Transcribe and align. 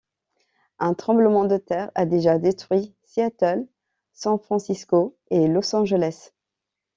Un 0.79 0.95
tremblement 0.95 1.45
de 1.45 1.57
terre 1.57 1.91
a 1.93 2.07
déjà 2.07 2.39
détruit 2.39 2.95
Seattle, 3.03 3.67
San 4.13 4.39
Francisco 4.39 5.15
et 5.29 5.47
Los 5.47 5.75
Angeles. 5.75 6.31